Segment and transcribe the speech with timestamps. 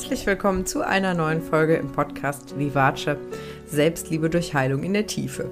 [0.00, 3.18] herzlich willkommen zu einer neuen Folge im Podcast Vivace
[3.66, 5.50] Selbstliebe durch Heilung in der Tiefe.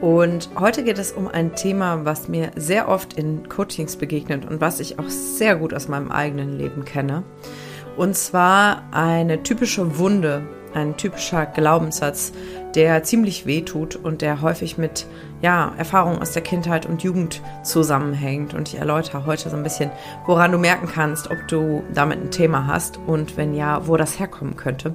[0.00, 4.62] Und heute geht es um ein Thema, was mir sehr oft in Coachings begegnet und
[4.62, 7.24] was ich auch sehr gut aus meinem eigenen Leben kenne.
[7.98, 10.40] Und zwar eine typische Wunde,
[10.72, 12.32] ein typischer Glaubenssatz,
[12.74, 15.06] der ziemlich weh tut und der häufig mit
[15.42, 18.54] ja, Erfahrungen aus der Kindheit und Jugend zusammenhängt.
[18.54, 19.90] Und ich erläutere heute so ein bisschen,
[20.24, 24.18] woran du merken kannst, ob du damit ein Thema hast und wenn ja, wo das
[24.18, 24.94] herkommen könnte.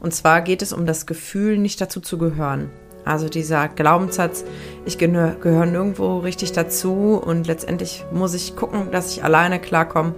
[0.00, 2.70] Und zwar geht es um das Gefühl, nicht dazu zu gehören.
[3.04, 4.44] Also dieser Glaubenssatz,
[4.86, 10.14] ich gehöre nirgendwo richtig dazu und letztendlich muss ich gucken, dass ich alleine klarkomme.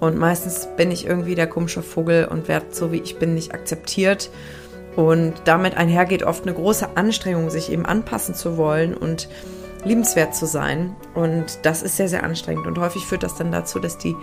[0.00, 3.54] Und meistens bin ich irgendwie der komische Vogel und werde so wie ich bin nicht
[3.54, 4.30] akzeptiert.
[4.96, 9.28] Und damit einhergeht oft eine große Anstrengung, sich eben anpassen zu wollen und
[9.84, 10.94] liebenswert zu sein.
[11.14, 12.66] Und das ist sehr, sehr anstrengend.
[12.66, 14.14] Und häufig führt das dann dazu, dass die,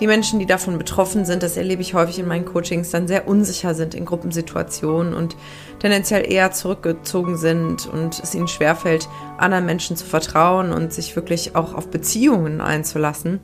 [0.00, 3.28] die Menschen, die davon betroffen sind, das erlebe ich häufig in meinen Coachings, dann sehr
[3.28, 5.36] unsicher sind in Gruppensituationen und
[5.78, 11.54] tendenziell eher zurückgezogen sind und es ihnen schwerfällt, anderen Menschen zu vertrauen und sich wirklich
[11.54, 13.40] auch auf Beziehungen einzulassen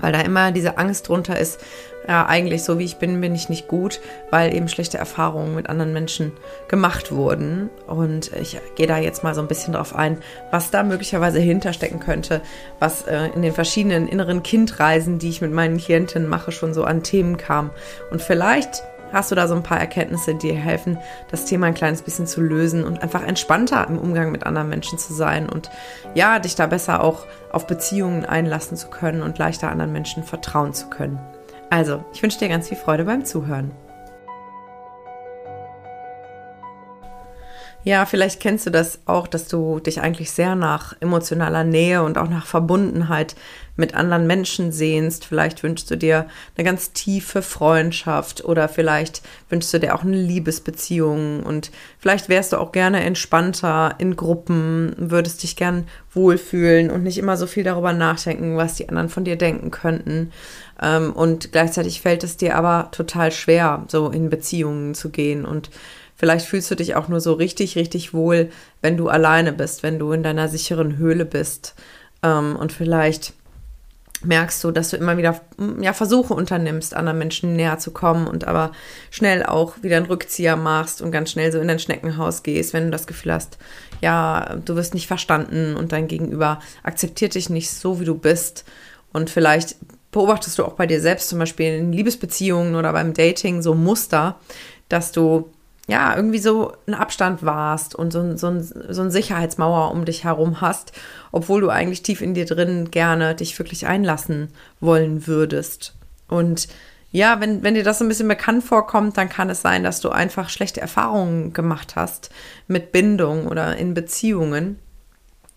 [0.00, 1.60] weil da immer diese Angst drunter ist,
[2.06, 5.68] ja, eigentlich so wie ich bin, bin ich nicht gut, weil eben schlechte Erfahrungen mit
[5.68, 6.32] anderen Menschen
[6.68, 7.70] gemacht wurden.
[7.86, 10.18] Und ich gehe da jetzt mal so ein bisschen drauf ein,
[10.50, 12.42] was da möglicherweise hinterstecken könnte,
[12.78, 16.84] was äh, in den verschiedenen inneren Kindreisen, die ich mit meinen Klientinnen mache, schon so
[16.84, 17.70] an Themen kam.
[18.10, 18.82] Und vielleicht
[19.14, 20.98] hast du da so ein paar Erkenntnisse, die dir helfen,
[21.30, 24.98] das Thema ein kleines bisschen zu lösen und einfach entspannter im Umgang mit anderen Menschen
[24.98, 25.70] zu sein und
[26.14, 30.74] ja, dich da besser auch auf Beziehungen einlassen zu können und leichter anderen Menschen vertrauen
[30.74, 31.18] zu können.
[31.74, 33.72] Also, ich wünsche dir ganz viel Freude beim Zuhören.
[37.82, 42.16] Ja, vielleicht kennst du das auch, dass du dich eigentlich sehr nach emotionaler Nähe und
[42.16, 43.34] auch nach Verbundenheit
[43.76, 45.24] mit anderen Menschen sehnst.
[45.24, 50.16] Vielleicht wünschst du dir eine ganz tiefe Freundschaft oder vielleicht wünschst du dir auch eine
[50.16, 57.02] Liebesbeziehung und vielleicht wärst du auch gerne entspannter in Gruppen, würdest dich gern wohlfühlen und
[57.02, 60.30] nicht immer so viel darüber nachdenken, was die anderen von dir denken könnten.
[60.80, 65.70] Ähm, und gleichzeitig fällt es dir aber total schwer, so in Beziehungen zu gehen und
[66.16, 68.50] Vielleicht fühlst du dich auch nur so richtig, richtig wohl,
[68.80, 71.74] wenn du alleine bist, wenn du in deiner sicheren Höhle bist.
[72.22, 73.34] Ähm, und vielleicht
[74.24, 75.40] merkst du, dass du immer wieder
[75.80, 78.72] ja, Versuche unternimmst, anderen Menschen näher zu kommen und aber
[79.10, 82.84] schnell auch wieder einen Rückzieher machst und ganz schnell so in dein Schneckenhaus gehst, wenn
[82.84, 83.58] du das Gefühl hast,
[84.00, 88.64] ja, du wirst nicht verstanden und dein Gegenüber akzeptiert dich nicht so, wie du bist.
[89.12, 89.76] Und vielleicht
[90.10, 94.38] beobachtest du auch bei dir selbst, zum Beispiel in Liebesbeziehungen oder beim Dating, so Muster,
[94.88, 95.50] dass du
[95.86, 100.60] ja, irgendwie so einen Abstand warst und so, so, so eine Sicherheitsmauer um dich herum
[100.60, 100.92] hast,
[101.30, 104.48] obwohl du eigentlich tief in dir drin gerne dich wirklich einlassen
[104.80, 105.94] wollen würdest.
[106.28, 106.68] Und
[107.12, 110.08] ja, wenn, wenn dir das ein bisschen bekannt vorkommt, dann kann es sein, dass du
[110.08, 112.30] einfach schlechte Erfahrungen gemacht hast
[112.66, 114.78] mit Bindung oder in Beziehungen.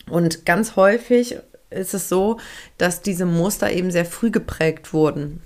[0.10, 1.38] Und ganz häufig
[1.70, 2.38] ist es so,
[2.78, 5.42] dass diese Muster eben sehr früh geprägt wurden.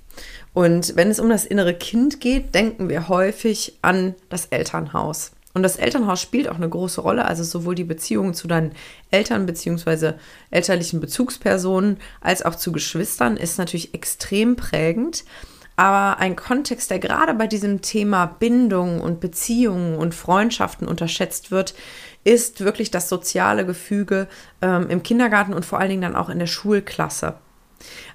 [0.54, 5.32] Und wenn es um das innere Kind geht, denken wir häufig an das Elternhaus.
[5.54, 8.72] Und das Elternhaus spielt auch eine große Rolle, also sowohl die Beziehung zu deinen
[9.12, 10.14] Eltern bzw.
[10.50, 15.26] elterlichen Bezugspersonen als auch zu Geschwistern ist natürlich extrem prägend.
[15.76, 21.74] Aber ein Kontext, der gerade bei diesem Thema Bindung und Beziehungen und Freundschaften unterschätzt wird,
[22.24, 24.28] ist wirklich das soziale Gefüge
[24.62, 27.36] ähm, im Kindergarten und vor allen Dingen dann auch in der Schulklasse.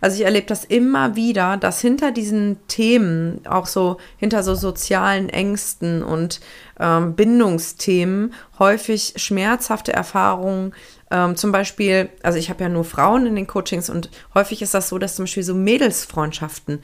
[0.01, 5.29] Also ich erlebe das immer wieder, dass hinter diesen Themen, auch so hinter so sozialen
[5.29, 6.41] Ängsten und
[6.79, 10.73] ähm, Bindungsthemen, häufig schmerzhafte Erfahrungen,
[11.11, 14.75] ähm, zum Beispiel, also ich habe ja nur Frauen in den Coachings und häufig ist
[14.75, 16.81] das so, dass zum Beispiel so Mädelsfreundschaften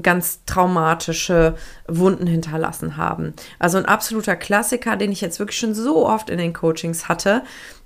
[0.00, 1.54] ganz traumatische
[1.86, 3.34] Wunden hinterlassen haben.
[3.58, 7.42] Also ein absoluter Klassiker, den ich jetzt wirklich schon so oft in den Coachings hatte,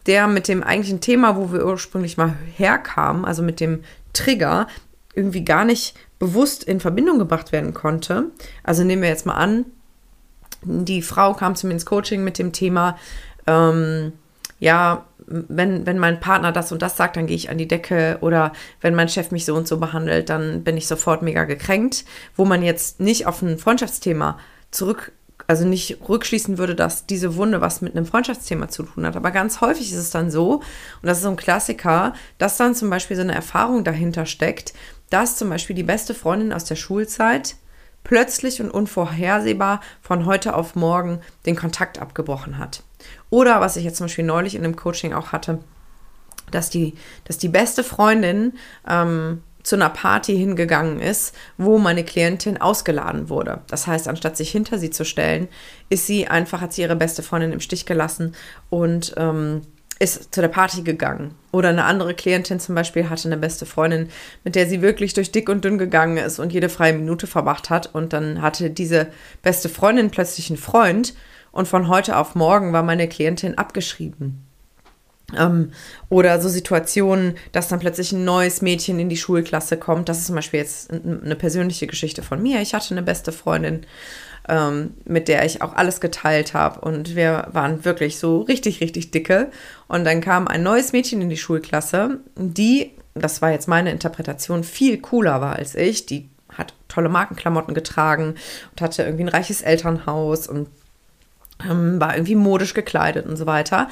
[0.06, 3.82] der mit dem eigentlichen Thema, wo wir ursprünglich mal herkamen, also mit dem
[4.16, 4.66] Trigger
[5.14, 8.30] irgendwie gar nicht bewusst in Verbindung gebracht werden konnte.
[8.62, 9.66] Also nehmen wir jetzt mal an,
[10.62, 12.98] die Frau kam zu mir ins Coaching mit dem Thema,
[13.46, 14.12] ähm,
[14.58, 18.18] ja, wenn, wenn mein Partner das und das sagt, dann gehe ich an die Decke
[18.20, 22.04] oder wenn mein Chef mich so und so behandelt, dann bin ich sofort mega gekränkt,
[22.36, 24.38] wo man jetzt nicht auf ein Freundschaftsthema
[24.70, 25.12] zurück
[25.46, 29.16] also nicht rückschließen würde, dass diese Wunde was mit einem Freundschaftsthema zu tun hat.
[29.16, 30.62] Aber ganz häufig ist es dann so, und
[31.02, 34.74] das ist so ein Klassiker, dass dann zum Beispiel so eine Erfahrung dahinter steckt,
[35.10, 37.56] dass zum Beispiel die beste Freundin aus der Schulzeit
[38.02, 42.82] plötzlich und unvorhersehbar von heute auf morgen den Kontakt abgebrochen hat.
[43.30, 45.58] Oder was ich jetzt zum Beispiel neulich in einem Coaching auch hatte,
[46.50, 46.94] dass die,
[47.24, 48.52] dass die beste Freundin
[48.88, 53.62] ähm, zu einer Party hingegangen ist, wo meine Klientin ausgeladen wurde.
[53.66, 55.48] Das heißt, anstatt sich hinter sie zu stellen,
[55.88, 58.36] ist sie einfach, hat sie ihre beste Freundin im Stich gelassen
[58.70, 59.62] und ähm,
[59.98, 61.34] ist zu der Party gegangen.
[61.50, 64.08] Oder eine andere Klientin zum Beispiel hatte eine beste Freundin,
[64.44, 67.68] mit der sie wirklich durch dick und dünn gegangen ist und jede freie Minute verbracht
[67.68, 67.92] hat.
[67.92, 69.08] Und dann hatte diese
[69.42, 71.14] beste Freundin plötzlich einen Freund
[71.50, 74.45] und von heute auf morgen war meine Klientin abgeschrieben.
[75.36, 75.72] Ähm,
[76.08, 80.08] oder so Situationen, dass dann plötzlich ein neues Mädchen in die Schulklasse kommt.
[80.08, 82.60] Das ist zum Beispiel jetzt eine persönliche Geschichte von mir.
[82.60, 83.86] Ich hatte eine beste Freundin,
[84.48, 86.80] ähm, mit der ich auch alles geteilt habe.
[86.80, 89.50] Und wir waren wirklich so richtig, richtig dicke.
[89.88, 94.62] Und dann kam ein neues Mädchen in die Schulklasse, die, das war jetzt meine Interpretation,
[94.62, 96.06] viel cooler war als ich.
[96.06, 98.34] Die hat tolle Markenklamotten getragen
[98.70, 100.68] und hatte irgendwie ein reiches Elternhaus und
[101.64, 103.88] ähm, war irgendwie modisch gekleidet und so weiter.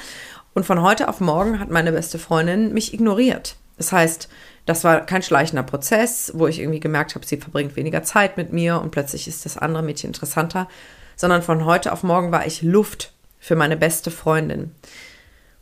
[0.55, 3.57] Und von heute auf morgen hat meine beste Freundin mich ignoriert.
[3.77, 4.29] Das heißt,
[4.65, 8.53] das war kein schleichender Prozess, wo ich irgendwie gemerkt habe, sie verbringt weniger Zeit mit
[8.53, 10.69] mir und plötzlich ist das andere Mädchen interessanter,
[11.17, 14.71] sondern von heute auf morgen war ich Luft für meine beste Freundin.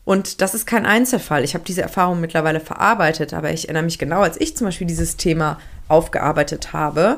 [0.05, 1.43] Und das ist kein Einzelfall.
[1.43, 4.87] Ich habe diese Erfahrung mittlerweile verarbeitet, aber ich erinnere mich genau, als ich zum Beispiel
[4.87, 7.17] dieses Thema aufgearbeitet habe,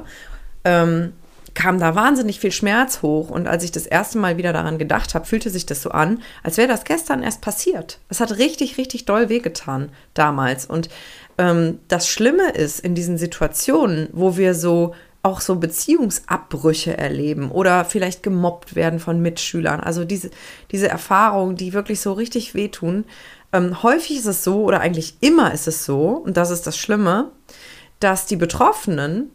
[0.63, 1.11] ähm,
[1.55, 3.29] kam da wahnsinnig viel Schmerz hoch.
[3.29, 6.21] Und als ich das erste Mal wieder daran gedacht habe, fühlte sich das so an,
[6.43, 7.99] als wäre das gestern erst passiert.
[8.09, 10.65] Es hat richtig, richtig doll wehgetan damals.
[10.65, 10.89] Und
[11.37, 14.93] ähm, das Schlimme ist in diesen Situationen, wo wir so
[15.23, 19.79] auch so Beziehungsabbrüche erleben oder vielleicht gemobbt werden von Mitschülern.
[19.79, 20.29] Also diese,
[20.71, 23.05] diese Erfahrungen, die wirklich so richtig wehtun.
[23.51, 26.77] Ähm, häufig ist es so, oder eigentlich immer ist es so, und das ist das
[26.77, 27.31] Schlimme,
[27.99, 29.31] dass die Betroffenen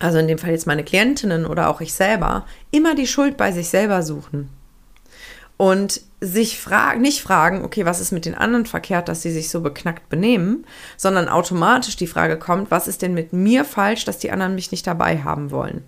[0.00, 3.52] also in dem Fall jetzt meine Klientinnen oder auch ich selber, immer die Schuld bei
[3.52, 4.48] sich selber suchen.
[5.56, 9.50] Und sich fragen, nicht fragen, okay, was ist mit den anderen verkehrt, dass sie sich
[9.50, 10.66] so beknackt benehmen,
[10.96, 14.70] sondern automatisch die Frage kommt, was ist denn mit mir falsch, dass die anderen mich
[14.70, 15.84] nicht dabei haben wollen?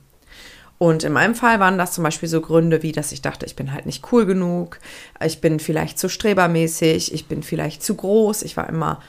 [0.77, 3.55] Und in meinem Fall waren das zum Beispiel so Gründe wie, dass ich dachte, ich
[3.55, 4.81] bin halt nicht cool genug,
[5.25, 9.01] ich bin vielleicht zu strebermäßig, ich bin vielleicht zu groß, ich war immer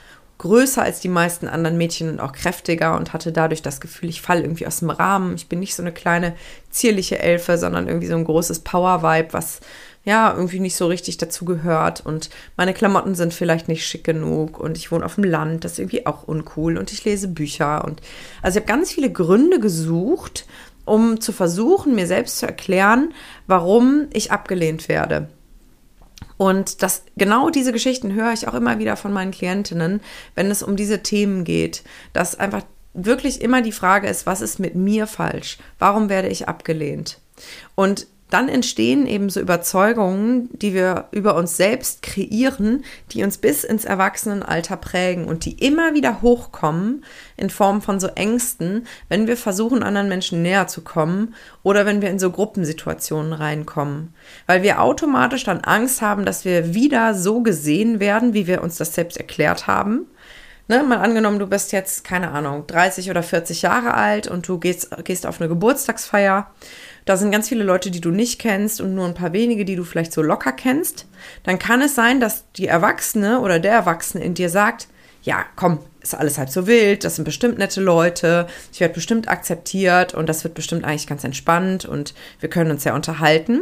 [0.43, 4.21] größer als die meisten anderen Mädchen und auch kräftiger und hatte dadurch das Gefühl, ich
[4.21, 5.35] falle irgendwie aus dem Rahmen.
[5.35, 6.35] Ich bin nicht so eine kleine
[6.69, 9.61] zierliche Elfe, sondern irgendwie so ein großes Power-Vibe, was
[10.03, 12.05] ja irgendwie nicht so richtig dazu gehört.
[12.05, 15.73] Und meine Klamotten sind vielleicht nicht schick genug und ich wohne auf dem Land, das
[15.73, 18.01] ist irgendwie auch uncool und ich lese Bücher und
[18.41, 20.45] also ich habe ganz viele Gründe gesucht,
[20.83, 23.13] um zu versuchen, mir selbst zu erklären,
[23.47, 25.29] warum ich abgelehnt werde.
[26.37, 30.01] Und das, genau diese Geschichten höre ich auch immer wieder von meinen Klientinnen,
[30.35, 31.83] wenn es um diese Themen geht,
[32.13, 32.63] dass einfach
[32.93, 35.57] wirklich immer die Frage ist, was ist mit mir falsch?
[35.79, 37.19] Warum werde ich abgelehnt?
[37.75, 43.63] Und dann entstehen eben so Überzeugungen, die wir über uns selbst kreieren, die uns bis
[43.63, 47.05] ins Erwachsenenalter prägen und die immer wieder hochkommen
[47.37, 52.01] in Form von so Ängsten, wenn wir versuchen, anderen Menschen näher zu kommen oder wenn
[52.01, 54.13] wir in so Gruppensituationen reinkommen.
[54.47, 58.77] Weil wir automatisch dann Angst haben, dass wir wieder so gesehen werden, wie wir uns
[58.77, 60.07] das selbst erklärt haben.
[60.69, 64.59] Ne, mal angenommen, du bist jetzt, keine Ahnung, 30 oder 40 Jahre alt und du
[64.59, 66.49] gehst, gehst auf eine Geburtstagsfeier
[67.05, 69.75] da sind ganz viele Leute, die du nicht kennst und nur ein paar wenige, die
[69.75, 71.07] du vielleicht so locker kennst,
[71.43, 74.87] dann kann es sein, dass die Erwachsene oder der Erwachsene in dir sagt,
[75.23, 79.29] ja, komm, ist alles halb so wild, das sind bestimmt nette Leute, ich werde bestimmt
[79.29, 83.61] akzeptiert und das wird bestimmt eigentlich ganz entspannt und wir können uns ja unterhalten.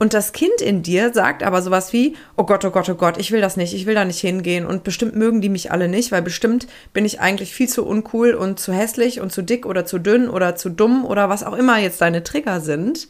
[0.00, 3.18] Und das Kind in dir sagt aber sowas wie, oh Gott, oh Gott, oh Gott,
[3.18, 5.88] ich will das nicht, ich will da nicht hingehen und bestimmt mögen die mich alle
[5.88, 9.66] nicht, weil bestimmt bin ich eigentlich viel zu uncool und zu hässlich und zu dick
[9.66, 13.08] oder zu dünn oder zu dumm oder was auch immer jetzt deine Trigger sind.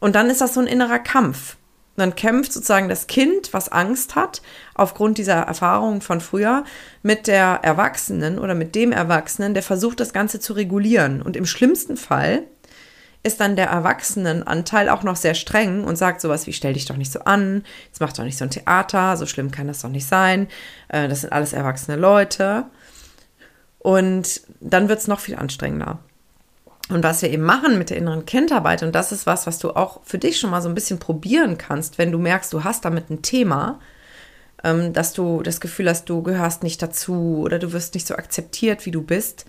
[0.00, 1.56] Und dann ist das so ein innerer Kampf.
[1.96, 4.40] dann kämpft sozusagen das Kind, was Angst hat,
[4.74, 6.64] aufgrund dieser Erfahrungen von früher,
[7.02, 11.20] mit der Erwachsenen oder mit dem Erwachsenen, der versucht, das Ganze zu regulieren.
[11.20, 12.44] Und im schlimmsten Fall
[13.24, 16.98] ist dann der Erwachsenenanteil auch noch sehr streng und sagt sowas wie, stell dich doch
[16.98, 19.88] nicht so an, jetzt mach doch nicht so ein Theater, so schlimm kann das doch
[19.88, 20.46] nicht sein,
[20.88, 22.66] äh, das sind alles erwachsene Leute.
[23.78, 25.98] Und dann wird es noch viel anstrengender.
[26.90, 29.70] Und was wir eben machen mit der inneren Kindarbeit, und das ist was, was du
[29.70, 32.84] auch für dich schon mal so ein bisschen probieren kannst, wenn du merkst, du hast
[32.84, 33.80] damit ein Thema,
[34.62, 38.16] ähm, dass du das Gefühl hast, du gehörst nicht dazu oder du wirst nicht so
[38.16, 39.46] akzeptiert, wie du bist,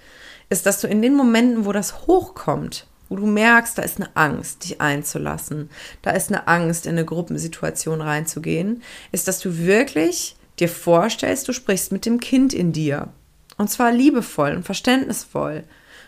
[0.49, 4.09] ist, dass du in den Momenten, wo das hochkommt, wo du merkst, da ist eine
[4.15, 5.69] Angst, dich einzulassen,
[6.01, 11.53] da ist eine Angst, in eine Gruppensituation reinzugehen, ist, dass du wirklich dir vorstellst, du
[11.53, 13.09] sprichst mit dem Kind in dir.
[13.57, 15.63] Und zwar liebevoll und verständnisvoll.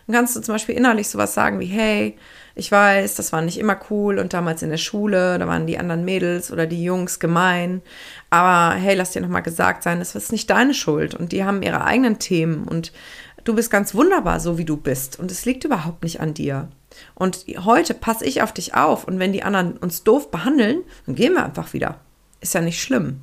[0.06, 2.18] Dann kannst du zum Beispiel innerlich sowas sagen wie, hey,
[2.56, 5.78] ich weiß, das war nicht immer cool und damals in der Schule, da waren die
[5.78, 7.82] anderen Mädels oder die Jungs gemein.
[8.30, 11.62] Aber hey, lass dir nochmal gesagt sein, das ist nicht deine Schuld und die haben
[11.62, 12.94] ihre eigenen Themen und
[13.48, 15.20] du bist ganz wunderbar, so wie du bist.
[15.20, 16.68] Und es liegt überhaupt nicht an dir.
[17.16, 19.06] Und heute passe ich auf dich auf.
[19.06, 22.00] Und wenn die anderen uns doof behandeln, dann gehen wir einfach wieder.
[22.42, 23.22] Ist ja nicht schlimm.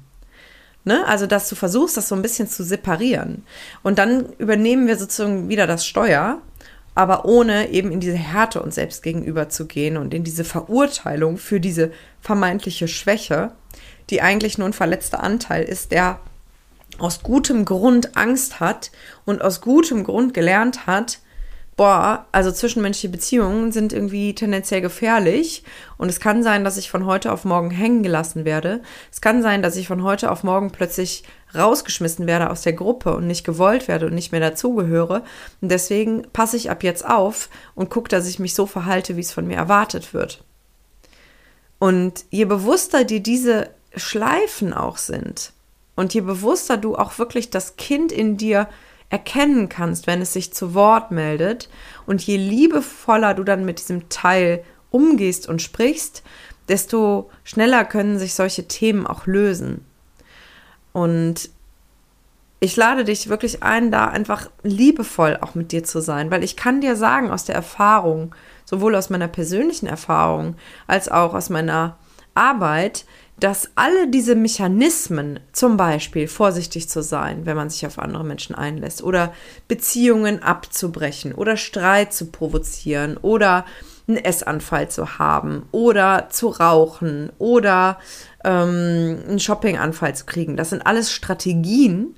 [0.85, 1.07] Ne?
[1.07, 3.45] Also, dass du versuchst, das so ein bisschen zu separieren.
[3.83, 6.40] Und dann übernehmen wir sozusagen wieder das Steuer,
[6.95, 11.38] aber ohne eben in diese Härte uns selbst gegenüber zu gehen und in diese Verurteilung
[11.38, 11.90] für diese
[12.21, 13.52] vermeintliche Schwäche,
[14.11, 16.21] die eigentlich nur ein verletzter Anteil ist, der
[16.99, 18.91] aus gutem Grund Angst hat
[19.25, 21.19] und aus gutem Grund gelernt hat,
[21.77, 25.65] boah, also zwischenmenschliche Beziehungen sind irgendwie tendenziell gefährlich
[25.97, 28.81] und es kann sein, dass ich von heute auf morgen hängen gelassen werde.
[29.11, 31.25] Es kann sein, dass ich von heute auf morgen plötzlich
[31.55, 35.25] rausgeschmissen werde aus der Gruppe und nicht gewollt werde und nicht mehr dazugehöre.
[35.61, 39.21] Und deswegen passe ich ab jetzt auf und gucke, dass ich mich so verhalte, wie
[39.21, 40.45] es von mir erwartet wird.
[41.79, 45.53] Und je bewusster dir diese Schleifen auch sind
[45.97, 48.69] und je bewusster du auch wirklich das Kind in dir
[49.11, 51.69] erkennen kannst, wenn es sich zu Wort meldet
[52.07, 56.23] und je liebevoller du dann mit diesem Teil umgehst und sprichst,
[56.69, 59.85] desto schneller können sich solche Themen auch lösen.
[60.93, 61.51] Und
[62.61, 66.57] ich lade dich wirklich ein, da einfach liebevoll auch mit dir zu sein, weil ich
[66.57, 68.35] kann dir sagen aus der Erfahrung,
[68.65, 71.99] sowohl aus meiner persönlichen Erfahrung als auch aus meiner
[72.35, 73.05] Arbeit,
[73.38, 78.55] dass alle diese Mechanismen, zum Beispiel vorsichtig zu sein, wenn man sich auf andere Menschen
[78.55, 79.33] einlässt, oder
[79.67, 83.64] Beziehungen abzubrechen, oder Streit zu provozieren, oder
[84.07, 87.99] einen Essanfall zu haben, oder zu rauchen, oder
[88.45, 92.14] ähm, einen Shoppinganfall zu kriegen, das sind alles Strategien,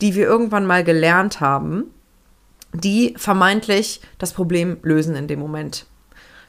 [0.00, 1.84] die wir irgendwann mal gelernt haben,
[2.74, 5.86] die vermeintlich das Problem lösen in dem Moment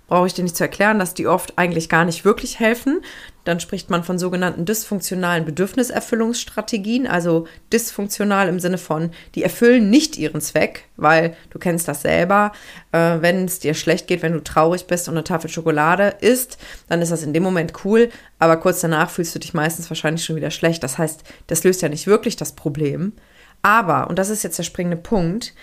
[0.10, 3.02] brauche ich dir nicht zu erklären, dass die oft eigentlich gar nicht wirklich helfen.
[3.46, 10.18] Dann spricht man von sogenannten dysfunktionalen Bedürfniserfüllungsstrategien, also dysfunktional im Sinne von, die erfüllen nicht
[10.18, 12.52] ihren Zweck, weil du kennst das selber,
[12.92, 16.58] äh, wenn es dir schlecht geht, wenn du traurig bist und eine Tafel Schokolade isst,
[16.90, 20.26] dann ist das in dem Moment cool, aber kurz danach fühlst du dich meistens wahrscheinlich
[20.26, 20.84] schon wieder schlecht.
[20.84, 23.14] Das heißt, das löst ja nicht wirklich das Problem.
[23.62, 25.54] Aber, und das ist jetzt der springende Punkt,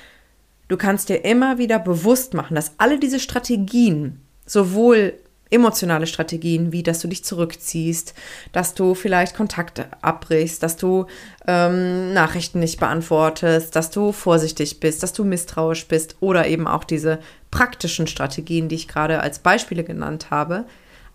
[0.69, 5.15] du kannst dir immer wieder bewusst machen, dass alle diese Strategien, sowohl
[5.51, 8.15] emotionale Strategien, wie dass du dich zurückziehst,
[8.53, 11.07] dass du vielleicht Kontakte abbrichst, dass du
[11.47, 16.85] ähm, Nachrichten nicht beantwortest, dass du vorsichtig bist, dass du misstrauisch bist oder eben auch
[16.85, 20.65] diese praktischen Strategien, die ich gerade als Beispiele genannt habe.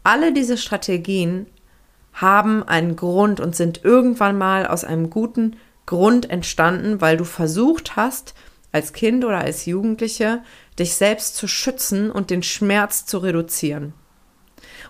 [0.04, 1.48] Alle diese Strategien
[2.14, 7.96] haben einen Grund und sind irgendwann mal aus einem guten Grund entstanden, weil du versucht
[7.96, 8.34] hast,
[8.72, 10.42] als Kind oder als Jugendliche,
[10.80, 13.94] dich selbst zu schützen und den Schmerz zu reduzieren.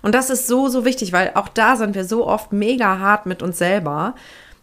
[0.02, 3.26] Und das ist so, so wichtig, weil auch da sind wir so oft mega hart
[3.26, 4.16] mit uns selber,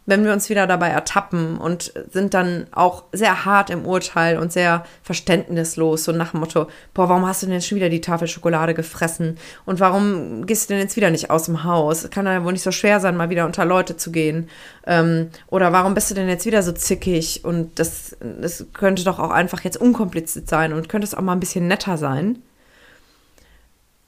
[0.09, 4.51] wenn wir uns wieder dabei ertappen und sind dann auch sehr hart im Urteil und
[4.51, 8.01] sehr verständnislos, so nach dem Motto, boah, warum hast du denn jetzt schon wieder die
[8.01, 9.37] Tafel Schokolade gefressen?
[9.67, 12.09] Und warum gehst du denn jetzt wieder nicht aus dem Haus?
[12.09, 14.49] Kann ja wohl nicht so schwer sein, mal wieder unter Leute zu gehen.
[14.87, 17.45] Ähm, oder warum bist du denn jetzt wieder so zickig?
[17.45, 21.33] Und das, das könnte doch auch einfach jetzt unkompliziert sein und könnte es auch mal
[21.33, 22.39] ein bisschen netter sein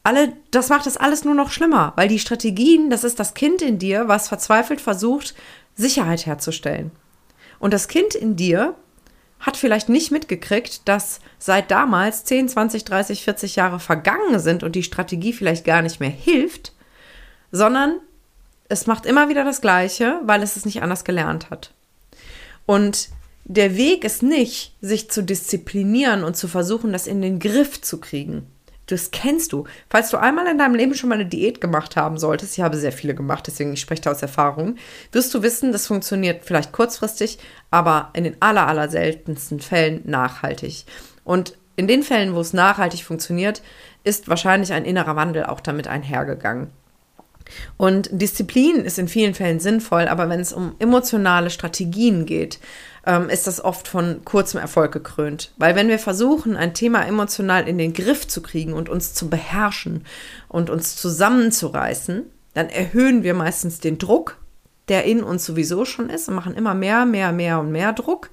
[0.02, 3.60] alle, das macht das alles nur noch schlimmer, weil die Strategien, das ist das Kind
[3.60, 5.34] in dir, was verzweifelt versucht,
[5.80, 6.90] Sicherheit herzustellen.
[7.58, 8.74] Und das Kind in dir
[9.40, 14.76] hat vielleicht nicht mitgekriegt, dass seit damals 10, 20, 30, 40 Jahre vergangen sind und
[14.76, 16.72] die Strategie vielleicht gar nicht mehr hilft,
[17.50, 18.00] sondern
[18.68, 21.72] es macht immer wieder das Gleiche, weil es es nicht anders gelernt hat.
[22.66, 23.08] Und
[23.44, 27.98] der Weg ist nicht, sich zu disziplinieren und zu versuchen, das in den Griff zu
[27.98, 28.46] kriegen.
[28.90, 29.64] Das kennst du.
[29.88, 32.76] Falls du einmal in deinem Leben schon mal eine Diät gemacht haben solltest, ich habe
[32.76, 34.76] sehr viele gemacht, deswegen ich spreche da aus Erfahrung,
[35.12, 37.38] wirst du wissen, das funktioniert vielleicht kurzfristig,
[37.70, 40.84] aber in den aller, aller seltensten Fällen nachhaltig.
[41.24, 43.62] Und in den Fällen, wo es nachhaltig funktioniert,
[44.02, 46.72] ist wahrscheinlich ein innerer Wandel auch damit einhergegangen.
[47.76, 52.58] Und Disziplin ist in vielen Fällen sinnvoll, aber wenn es um emotionale Strategien geht,
[53.06, 55.52] ähm, ist das oft von kurzem Erfolg gekrönt.
[55.56, 59.28] Weil wenn wir versuchen, ein Thema emotional in den Griff zu kriegen und uns zu
[59.28, 60.04] beherrschen
[60.48, 64.38] und uns zusammenzureißen, dann erhöhen wir meistens den Druck,
[64.88, 68.30] der in uns sowieso schon ist und machen immer mehr, mehr, mehr und mehr Druck.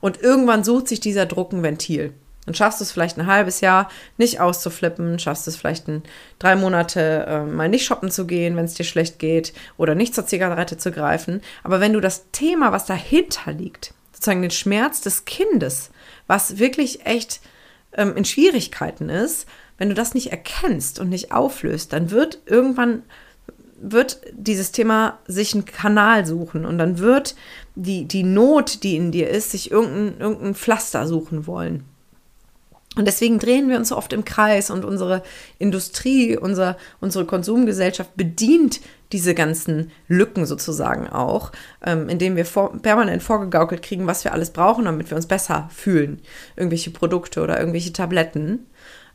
[0.00, 2.12] Und irgendwann sucht sich dieser Druck ein Ventil.
[2.46, 6.02] Dann schaffst du es vielleicht ein halbes Jahr nicht auszuflippen, schaffst es vielleicht ein,
[6.38, 10.14] drei Monate äh, mal nicht shoppen zu gehen, wenn es dir schlecht geht oder nicht
[10.14, 11.42] zur Zigarette zu greifen.
[11.62, 15.90] Aber wenn du das Thema, was dahinter liegt, sozusagen den Schmerz des Kindes,
[16.26, 17.40] was wirklich echt
[17.92, 19.46] ähm, in Schwierigkeiten ist,
[19.78, 23.02] wenn du das nicht erkennst und nicht auflöst, dann wird irgendwann
[23.82, 27.34] wird dieses Thema sich einen Kanal suchen und dann wird
[27.74, 31.84] die, die Not, die in dir ist, sich irgendein, irgendein Pflaster suchen wollen.
[32.96, 35.22] Und deswegen drehen wir uns so oft im Kreis und unsere
[35.58, 38.80] Industrie, unser, unsere Konsumgesellschaft bedient
[39.12, 41.52] diese ganzen Lücken sozusagen auch,
[41.84, 45.68] ähm, indem wir vor, permanent vorgegaukelt kriegen, was wir alles brauchen, damit wir uns besser
[45.72, 46.20] fühlen.
[46.56, 48.66] Irgendwelche Produkte oder irgendwelche Tabletten.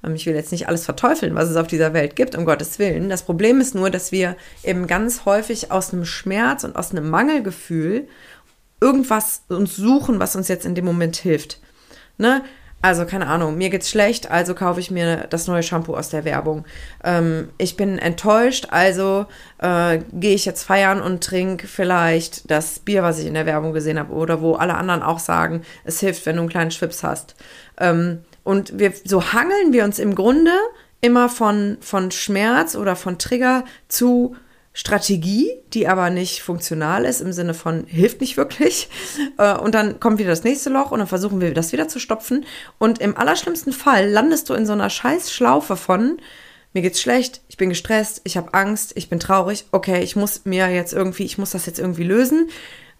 [0.05, 2.79] Ähm, ich will jetzt nicht alles verteufeln, was es auf dieser Welt gibt, um Gottes
[2.79, 3.09] Willen.
[3.09, 7.09] Das Problem ist nur, dass wir eben ganz häufig aus einem Schmerz und aus einem
[7.09, 8.07] Mangelgefühl
[8.79, 11.59] irgendwas uns suchen, was uns jetzt in dem Moment hilft.
[12.17, 12.41] Ne?
[12.85, 16.23] Also, keine Ahnung, mir geht's schlecht, also kaufe ich mir das neue Shampoo aus der
[16.23, 16.65] Werbung.
[17.03, 19.25] Ähm, ich bin enttäuscht, also
[19.57, 23.73] äh, gehe ich jetzt feiern und trinke vielleicht das Bier, was ich in der Werbung
[23.73, 27.01] gesehen habe, oder wo alle anderen auch sagen, es hilft, wenn du einen kleinen Schwips
[27.01, 27.33] hast.
[27.79, 30.51] Ähm, und wir, so hangeln wir uns im Grunde
[31.01, 34.35] immer von, von Schmerz oder von Trigger zu
[34.77, 38.89] Strategie, die aber nicht funktional ist, im Sinne von hilft nicht wirklich.
[39.37, 41.99] Äh, und dann kommt wieder das nächste Loch und dann versuchen wir das wieder zu
[41.99, 42.45] stopfen.
[42.77, 46.19] Und im allerschlimmsten Fall landest du in so einer scheiß Schlaufe von,
[46.73, 50.45] mir geht's schlecht, ich bin gestresst, ich habe Angst, ich bin traurig, okay, ich muss
[50.45, 52.49] mir jetzt irgendwie, ich muss das jetzt irgendwie lösen.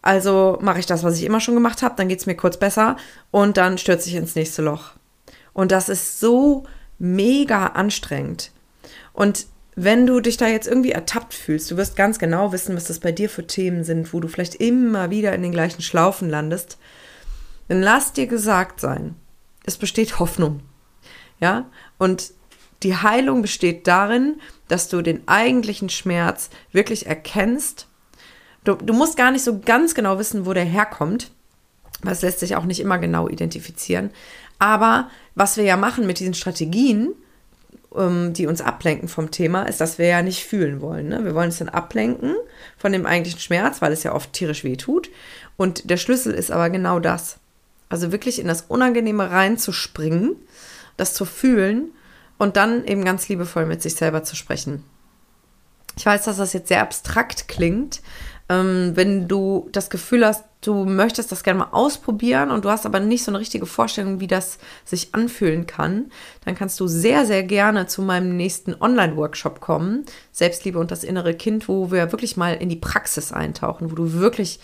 [0.02, 2.98] Also mache ich das, was ich immer schon gemacht habe, dann geht's mir kurz besser
[3.32, 4.92] und dann stürze ich ins nächste Loch.
[5.54, 6.66] Und das ist so
[7.00, 8.52] mega anstrengend.
[9.14, 12.86] Und wenn du dich da jetzt irgendwie ertappt fühlst, du wirst ganz genau wissen, was
[12.86, 16.30] das bei dir für Themen sind, wo du vielleicht immer wieder in den gleichen Schlaufen
[16.30, 16.78] landest,
[17.68, 19.16] dann lass dir gesagt sein,
[19.66, 20.62] es besteht Hoffnung.
[21.40, 21.70] Ja?
[21.98, 22.32] Und
[22.84, 27.88] die Heilung besteht darin, dass du den eigentlichen Schmerz wirklich erkennst.
[28.64, 31.32] Du, du musst gar nicht so ganz genau wissen, wo der herkommt.
[32.04, 34.12] Das lässt sich auch nicht immer genau identifizieren.
[34.60, 37.14] Aber was wir ja machen mit diesen Strategien,
[37.98, 41.08] die uns ablenken vom Thema, ist, dass wir ja nicht fühlen wollen.
[41.08, 41.24] Ne?
[41.24, 42.36] Wir wollen es dann ablenken
[42.78, 45.10] von dem eigentlichen Schmerz, weil es ja oft tierisch weh tut.
[45.58, 47.38] Und der Schlüssel ist aber genau das.
[47.90, 50.36] Also wirklich in das Unangenehme reinzuspringen,
[50.98, 51.92] das zu fühlen
[52.38, 54.84] und dann eben ganz liebevoll mit sich selber zu sprechen.
[55.98, 58.02] Ich weiß, dass das jetzt sehr abstrakt klingt,
[58.50, 62.86] ähm, wenn du das Gefühl hast, du möchtest das gerne mal ausprobieren und du hast
[62.86, 66.12] aber nicht so eine richtige Vorstellung, wie das sich anfühlen kann,
[66.44, 71.34] dann kannst du sehr, sehr gerne zu meinem nächsten Online-Workshop kommen, Selbstliebe und das innere
[71.34, 74.60] Kind, wo wir wirklich mal in die Praxis eintauchen, wo du wirklich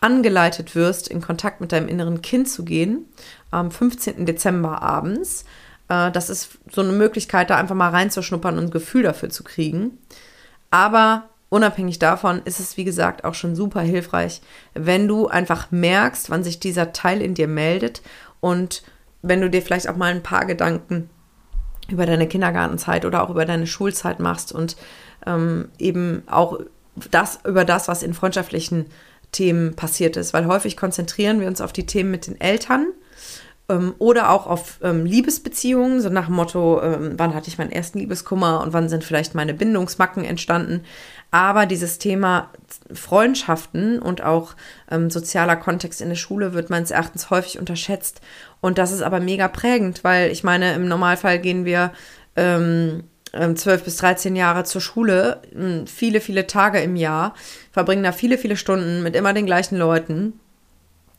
[0.00, 3.06] angeleitet wirst, in Kontakt mit deinem inneren Kind zu gehen,
[3.50, 4.26] am 15.
[4.26, 5.44] Dezember abends.
[5.88, 9.44] Äh, das ist so eine Möglichkeit, da einfach mal reinzuschnuppern und ein Gefühl dafür zu
[9.44, 9.98] kriegen.
[10.70, 14.42] Aber Unabhängig davon ist es, wie gesagt, auch schon super hilfreich,
[14.74, 18.02] wenn du einfach merkst, wann sich dieser Teil in dir meldet
[18.40, 18.82] und
[19.22, 21.08] wenn du dir vielleicht auch mal ein paar Gedanken
[21.88, 24.76] über deine Kindergartenzeit oder auch über deine Schulzeit machst und
[25.26, 26.60] ähm, eben auch
[27.10, 28.86] das über das, was in freundschaftlichen
[29.32, 32.88] Themen passiert ist, weil häufig konzentrieren wir uns auf die Themen mit den Eltern
[33.68, 37.72] ähm, oder auch auf ähm, Liebesbeziehungen, so nach dem Motto, ähm, wann hatte ich meinen
[37.72, 40.84] ersten Liebeskummer und wann sind vielleicht meine Bindungsmacken entstanden.
[41.30, 42.50] Aber dieses Thema
[42.92, 44.54] Freundschaften und auch
[44.90, 48.20] ähm, sozialer Kontext in der Schule wird meines Erachtens häufig unterschätzt.
[48.60, 51.92] Und das ist aber mega prägend, weil ich meine, im Normalfall gehen wir
[52.36, 57.34] ähm, 12 ähm, bis 13 Jahre zur Schule, hm, viele, viele Tage im Jahr,
[57.72, 60.40] verbringen da viele, viele Stunden mit immer den gleichen Leuten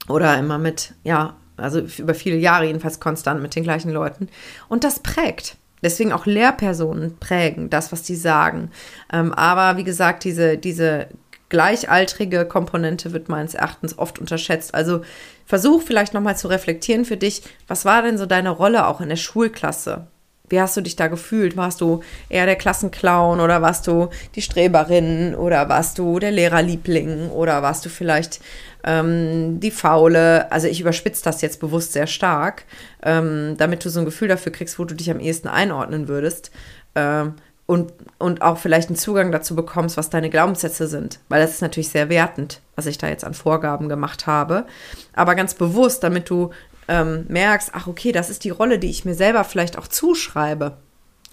[0.07, 4.29] oder immer mit, ja, also über viele Jahre jedenfalls konstant mit den gleichen Leuten.
[4.69, 5.57] Und das prägt.
[5.81, 8.71] Deswegen auch Lehrpersonen prägen das, was die sagen.
[9.11, 11.07] Ähm, aber wie gesagt, diese, diese
[11.49, 14.73] gleichaltrige Komponente wird meines Erachtens oft unterschätzt.
[14.75, 15.01] Also
[15.45, 19.09] versuch vielleicht nochmal zu reflektieren für dich, was war denn so deine Rolle auch in
[19.09, 20.07] der Schulklasse?
[20.49, 21.55] Wie hast du dich da gefühlt?
[21.57, 27.29] Warst du eher der Klassenclown oder warst du die Streberin oder warst du der Lehrerliebling
[27.29, 28.39] oder warst du vielleicht
[28.83, 30.51] ähm, die Faule?
[30.51, 32.65] Also ich überspitze das jetzt bewusst sehr stark,
[33.03, 36.51] ähm, damit du so ein Gefühl dafür kriegst, wo du dich am ehesten einordnen würdest.
[36.95, 37.33] Ähm,
[37.69, 41.19] und, und auch vielleicht einen Zugang dazu bekommst, was deine Glaubenssätze sind.
[41.29, 44.65] Weil das ist natürlich sehr wertend, was ich da jetzt an Vorgaben gemacht habe.
[45.13, 46.49] Aber ganz bewusst, damit du
[46.89, 50.77] ähm, merkst, ach okay, das ist die Rolle, die ich mir selber vielleicht auch zuschreibe.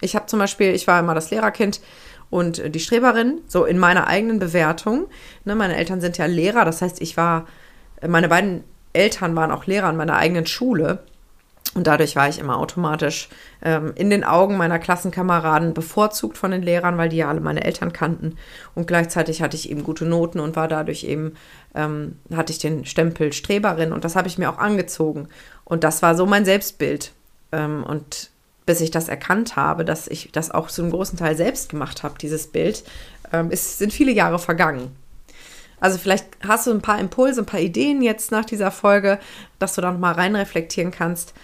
[0.00, 1.80] Ich habe zum Beispiel, ich war immer das Lehrerkind
[2.28, 5.06] und die Streberin, so in meiner eigenen Bewertung.
[5.44, 7.46] Ne, meine Eltern sind ja Lehrer, das heißt, ich war,
[8.06, 11.04] meine beiden Eltern waren auch Lehrer an meiner eigenen Schule.
[11.76, 13.28] Und dadurch war ich immer automatisch
[13.62, 17.64] ähm, in den Augen meiner Klassenkameraden bevorzugt von den Lehrern, weil die ja alle meine
[17.64, 18.38] Eltern kannten.
[18.74, 21.34] Und gleichzeitig hatte ich eben gute Noten und war dadurch eben,
[21.74, 25.28] ähm, hatte ich den Stempel Streberin und das habe ich mir auch angezogen.
[25.66, 27.12] Und das war so mein Selbstbild.
[27.52, 28.30] Ähm, und
[28.64, 32.02] bis ich das erkannt habe, dass ich das auch zu einem großen Teil selbst gemacht
[32.02, 32.84] habe, dieses Bild,
[33.34, 34.96] ähm, es sind viele Jahre vergangen.
[35.78, 39.18] Also vielleicht hast du ein paar Impulse, ein paar Ideen jetzt nach dieser Folge,
[39.58, 41.34] dass du da noch mal reinreflektieren kannst.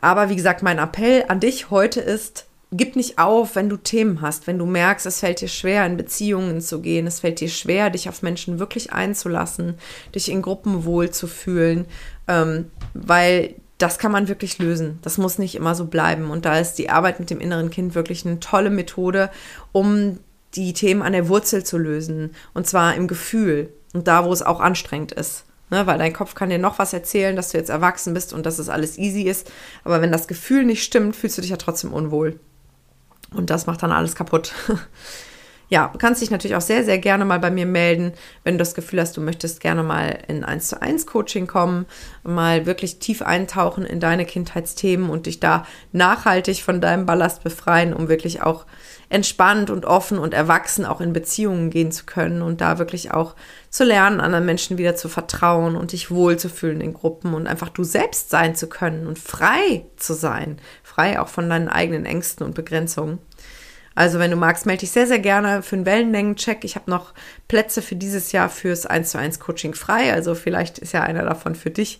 [0.00, 4.20] Aber wie gesagt, mein Appell an dich heute ist, gib nicht auf, wenn du Themen
[4.20, 7.48] hast, wenn du merkst, es fällt dir schwer, in Beziehungen zu gehen, es fällt dir
[7.48, 9.78] schwer, dich auf Menschen wirklich einzulassen,
[10.14, 11.86] dich in Gruppen wohlzufühlen,
[12.26, 14.98] ähm, weil das kann man wirklich lösen.
[15.02, 16.30] Das muss nicht immer so bleiben.
[16.30, 19.30] Und da ist die Arbeit mit dem inneren Kind wirklich eine tolle Methode,
[19.72, 20.18] um
[20.54, 22.34] die Themen an der Wurzel zu lösen.
[22.54, 25.44] Und zwar im Gefühl und da, wo es auch anstrengend ist.
[25.70, 28.46] Ne, weil dein Kopf kann dir noch was erzählen, dass du jetzt erwachsen bist und
[28.46, 29.50] dass es alles easy ist.
[29.84, 32.40] Aber wenn das Gefühl nicht stimmt, fühlst du dich ja trotzdem unwohl.
[33.34, 34.54] Und das macht dann alles kaputt.
[35.68, 38.12] ja, du kannst dich natürlich auch sehr, sehr gerne mal bei mir melden,
[38.44, 41.84] wenn du das Gefühl hast, du möchtest gerne mal in 1 zu 1 Coaching kommen,
[42.22, 47.92] mal wirklich tief eintauchen in deine Kindheitsthemen und dich da nachhaltig von deinem Ballast befreien,
[47.92, 48.64] um wirklich auch
[49.08, 53.34] entspannt und offen und erwachsen auch in Beziehungen gehen zu können und da wirklich auch
[53.70, 57.84] zu lernen, anderen Menschen wieder zu vertrauen und dich wohlzufühlen in Gruppen und einfach du
[57.84, 62.54] selbst sein zu können und frei zu sein, frei auch von deinen eigenen Ängsten und
[62.54, 63.18] Begrenzungen.
[63.94, 66.64] Also wenn du magst, melde dich sehr, sehr gerne für einen Wellenlängencheck.
[66.64, 67.14] Ich habe noch
[67.48, 70.12] Plätze für dieses Jahr fürs 1 zu 1 Coaching frei.
[70.12, 71.98] Also vielleicht ist ja einer davon für dich.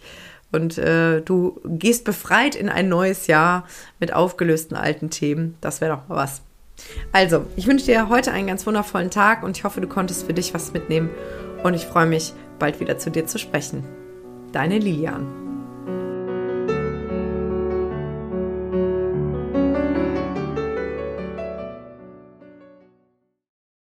[0.52, 3.66] Und äh, du gehst befreit in ein neues Jahr
[3.98, 5.56] mit aufgelösten alten Themen.
[5.60, 6.42] Das wäre doch mal was.
[7.12, 10.34] Also, ich wünsche dir heute einen ganz wundervollen Tag und ich hoffe, du konntest für
[10.34, 11.10] dich was mitnehmen.
[11.62, 13.84] Und ich freue mich, bald wieder zu dir zu sprechen.
[14.52, 15.47] Deine Lilian.